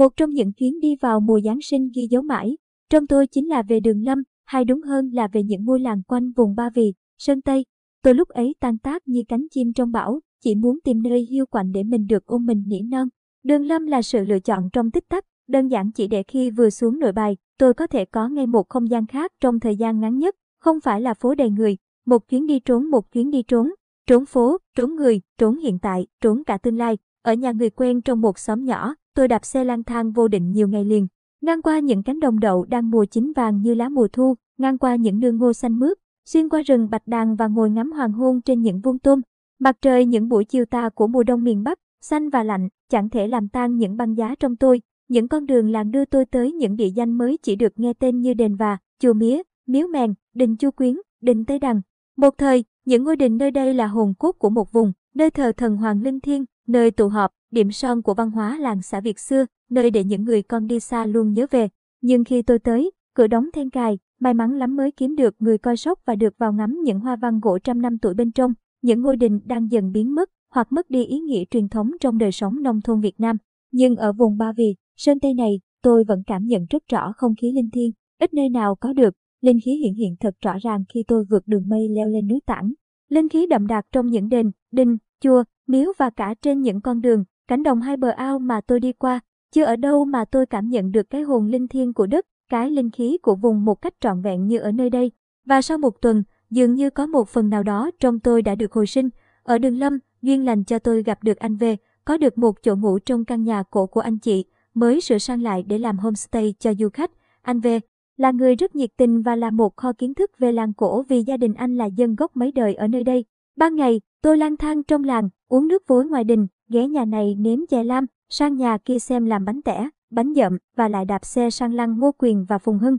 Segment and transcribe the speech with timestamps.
[0.00, 2.56] Một trong những chuyến đi vào mùa Giáng sinh ghi dấu mãi,
[2.90, 6.02] trong tôi chính là về đường Lâm, hay đúng hơn là về những ngôi làng
[6.02, 7.64] quanh vùng Ba Vì, Sơn Tây.
[8.02, 11.46] Tôi lúc ấy tan tác như cánh chim trong bão, chỉ muốn tìm nơi hiu
[11.46, 13.08] quạnh để mình được ôm mình nỉ non.
[13.42, 16.70] Đường Lâm là sự lựa chọn trong tích tắc, đơn giản chỉ để khi vừa
[16.70, 20.00] xuống nội bài, tôi có thể có ngay một không gian khác trong thời gian
[20.00, 21.76] ngắn nhất, không phải là phố đầy người,
[22.06, 23.70] một chuyến đi trốn một chuyến đi trốn,
[24.06, 26.98] trốn phố, trốn người, trốn hiện tại, trốn cả tương lai.
[27.22, 30.52] Ở nhà người quen trong một xóm nhỏ, tôi đạp xe lang thang vô định
[30.52, 31.06] nhiều ngày liền,
[31.40, 34.78] ngang qua những cánh đồng đậu đang mùa chín vàng như lá mùa thu, ngang
[34.78, 38.12] qua những nương ngô xanh mướt, xuyên qua rừng bạch đàn và ngồi ngắm hoàng
[38.12, 39.20] hôn trên những vuông tôm.
[39.58, 43.08] Mặt trời những buổi chiều tà của mùa đông miền Bắc, xanh và lạnh, chẳng
[43.10, 44.80] thể làm tan những băng giá trong tôi.
[45.08, 48.20] Những con đường làng đưa tôi tới những địa danh mới chỉ được nghe tên
[48.20, 51.80] như đền và, chùa mía, miếu mèn, đình chu quyến, đình Tây Đằng.
[52.16, 55.52] Một thời, những ngôi đình nơi đây là hồn cốt của một vùng, nơi thờ
[55.56, 59.18] thần Hoàng Linh Thiên, nơi tụ họp, điểm son của văn hóa làng xã Việt
[59.18, 61.68] xưa, nơi để những người con đi xa luôn nhớ về.
[62.02, 65.58] Nhưng khi tôi tới, cửa đóng then cài, may mắn lắm mới kiếm được người
[65.58, 68.52] coi sóc và được vào ngắm những hoa văn gỗ trăm năm tuổi bên trong.
[68.82, 72.18] Những ngôi đình đang dần biến mất hoặc mất đi ý nghĩa truyền thống trong
[72.18, 73.36] đời sống nông thôn Việt Nam.
[73.72, 77.34] Nhưng ở vùng Ba Vì, Sơn Tây này, tôi vẫn cảm nhận rất rõ không
[77.40, 79.14] khí linh thiêng, ít nơi nào có được.
[79.40, 82.40] Linh khí hiện hiện thật rõ ràng khi tôi vượt đường mây leo lên núi
[82.46, 82.72] Tảng.
[83.08, 87.00] Linh khí đậm đặc trong những đền, đình, chùa, miếu và cả trên những con
[87.00, 89.20] đường, cánh đồng hai bờ ao mà tôi đi qua.
[89.52, 92.70] Chưa ở đâu mà tôi cảm nhận được cái hồn linh thiêng của đất, cái
[92.70, 95.10] linh khí của vùng một cách trọn vẹn như ở nơi đây.
[95.46, 98.72] Và sau một tuần, dường như có một phần nào đó trong tôi đã được
[98.72, 99.08] hồi sinh.
[99.42, 102.76] Ở đường Lâm, duyên lành cho tôi gặp được anh về, có được một chỗ
[102.76, 106.54] ngủ trong căn nhà cổ của anh chị, mới sửa sang lại để làm homestay
[106.58, 107.10] cho du khách.
[107.42, 107.80] Anh về,
[108.16, 111.22] là người rất nhiệt tình và là một kho kiến thức về làng cổ vì
[111.22, 113.24] gia đình anh là dân gốc mấy đời ở nơi đây.
[113.60, 117.34] Ban ngày, tôi lang thang trong làng, uống nước vối ngoài đình, ghé nhà này
[117.38, 121.24] nếm chè lam, sang nhà kia xem làm bánh tẻ, bánh dậm và lại đạp
[121.24, 122.96] xe sang lăng Ngô Quyền và Phùng Hưng.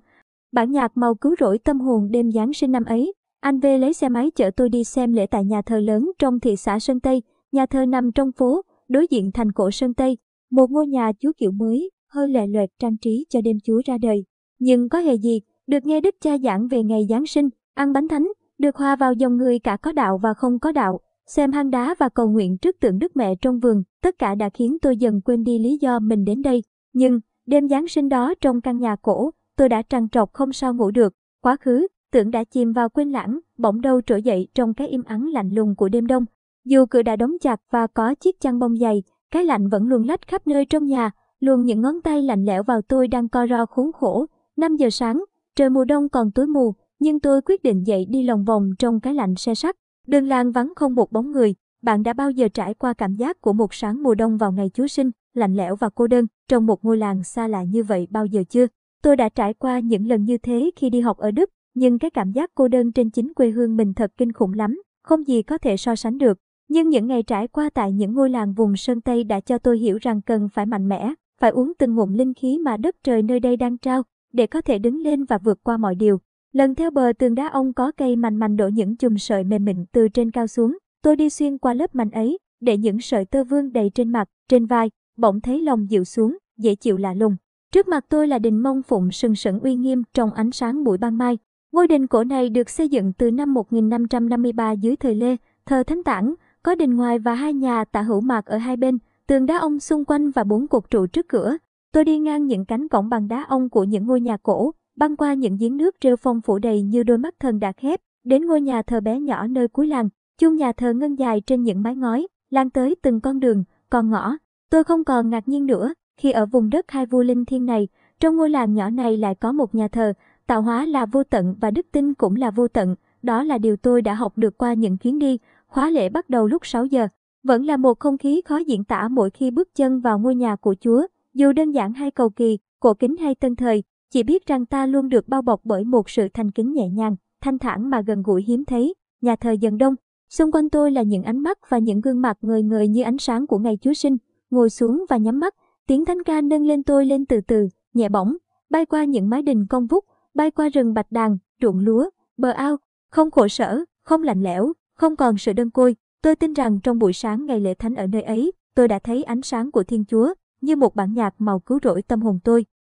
[0.52, 3.94] Bản nhạc màu cứu rỗi tâm hồn đêm Giáng sinh năm ấy, anh V lấy
[3.94, 7.00] xe máy chở tôi đi xem lễ tại nhà thờ lớn trong thị xã Sơn
[7.00, 7.22] Tây,
[7.52, 10.18] nhà thờ nằm trong phố, đối diện thành cổ Sơn Tây,
[10.52, 13.98] một ngôi nhà chúa kiểu mới, hơi lệ loẹt trang trí cho đêm chúa ra
[13.98, 14.26] đời.
[14.60, 18.08] Nhưng có hề gì, được nghe Đức cha giảng về ngày Giáng sinh, ăn bánh
[18.08, 18.28] thánh,
[18.62, 21.96] được hòa vào dòng người cả có đạo và không có đạo, xem hang đá
[22.00, 25.22] và cầu nguyện trước tượng Đức Mẹ trong vườn, tất cả đã khiến tôi dần
[25.22, 26.64] quên đi lý do mình đến đây.
[26.94, 30.74] Nhưng, đêm Giáng sinh đó trong căn nhà cổ, tôi đã trằn trọc không sao
[30.74, 31.14] ngủ được.
[31.42, 35.04] Quá khứ, tưởng đã chìm vào quên lãng, bỗng đâu trỗi dậy trong cái im
[35.04, 36.26] ắng lạnh lùng của đêm đông.
[36.66, 40.08] Dù cửa đã đóng chặt và có chiếc chăn bông dày, cái lạnh vẫn luôn
[40.08, 43.48] lách khắp nơi trong nhà, luôn những ngón tay lạnh lẽo vào tôi đang co
[43.48, 44.26] ro khốn khổ.
[44.58, 45.24] 5 giờ sáng,
[45.56, 49.00] trời mùa đông còn tối mù, nhưng tôi quyết định dậy đi lòng vòng trong
[49.00, 49.76] cái lạnh xe sắt.
[50.08, 53.42] Đường làng vắng không một bóng người, bạn đã bao giờ trải qua cảm giác
[53.42, 56.66] của một sáng mùa đông vào ngày Chúa sinh, lạnh lẽo và cô đơn, trong
[56.66, 58.68] một ngôi làng xa lạ như vậy bao giờ chưa?
[59.04, 62.12] Tôi đã trải qua những lần như thế khi đi học ở Đức, nhưng cái
[62.12, 65.42] cảm giác cô đơn trên chính quê hương mình thật kinh khủng lắm, không gì
[65.42, 66.38] có thể so sánh được.
[66.70, 69.78] Nhưng những ngày trải qua tại những ngôi làng vùng Sơn Tây đã cho tôi
[69.78, 73.24] hiểu rằng cần phải mạnh mẽ, phải uống từng ngụm linh khí mà đất trời
[73.24, 76.20] nơi đây đang trao, để có thể đứng lên và vượt qua mọi điều.
[76.54, 79.66] Lần theo bờ tường đá ông có cây mành mành đổ những chùm sợi mềm
[79.66, 83.26] mịn từ trên cao xuống, tôi đi xuyên qua lớp mành ấy, để những sợi
[83.26, 87.14] tơ vương đầy trên mặt, trên vai, bỗng thấy lòng dịu xuống, dễ chịu lạ
[87.14, 87.36] lùng.
[87.72, 90.98] Trước mặt tôi là đình mông phụng sừng sững uy nghiêm trong ánh sáng buổi
[90.98, 91.38] ban mai.
[91.72, 95.36] Ngôi đình cổ này được xây dựng từ năm 1553 dưới thời Lê,
[95.66, 96.34] thờ Thánh Tản,
[96.64, 98.98] có đình ngoài và hai nhà tạ hữu mạc ở hai bên,
[99.28, 101.58] tường đá ông xung quanh và bốn cột trụ trước cửa.
[101.92, 105.16] Tôi đi ngang những cánh cổng bằng đá ông của những ngôi nhà cổ, băng
[105.16, 108.46] qua những giếng nước rêu phong phủ đầy như đôi mắt thần đạt khép, đến
[108.46, 111.84] ngôi nhà thờ bé nhỏ nơi cuối làng, chung nhà thờ ngân dài trên những
[111.84, 114.38] mái ngói, lan tới từng con đường, con ngõ.
[114.70, 117.88] Tôi không còn ngạc nhiên nữa, khi ở vùng đất hai vua linh thiên này,
[118.20, 120.14] trong ngôi làng nhỏ này lại có một nhà thờ,
[120.48, 123.76] tạo hóa là vô tận và đức tin cũng là vô tận, đó là điều
[123.76, 125.38] tôi đã học được qua những chuyến đi,
[125.68, 127.08] khóa lễ bắt đầu lúc 6 giờ.
[127.44, 130.56] Vẫn là một không khí khó diễn tả mỗi khi bước chân vào ngôi nhà
[130.56, 134.46] của Chúa, dù đơn giản hay cầu kỳ, cổ kính hay tân thời, chỉ biết
[134.46, 137.90] rằng ta luôn được bao bọc bởi một sự thành kính nhẹ nhàng, thanh thản
[137.90, 138.94] mà gần gũi hiếm thấy.
[139.22, 139.96] Nhà thờ dần đông,
[140.30, 143.18] xung quanh tôi là những ánh mắt và những gương mặt người người như ánh
[143.18, 144.18] sáng của ngày Chúa sinh.
[144.50, 145.56] Ngồi xuống và nhắm mắt,
[145.88, 148.38] tiếng thánh ca nâng lên tôi lên từ từ, nhẹ bỏng,
[148.70, 152.50] bay qua những mái đình cong vút, bay qua rừng bạch đàn, ruộng lúa, bờ
[152.50, 152.78] ao,
[153.12, 155.96] không khổ sở, không lạnh lẽo, không còn sự đơn côi.
[156.22, 159.24] Tôi tin rằng trong buổi sáng ngày lễ thánh ở nơi ấy, tôi đã thấy
[159.24, 162.66] ánh sáng của Thiên Chúa, như một bản nhạc màu cứu rỗi tâm hồn tôi.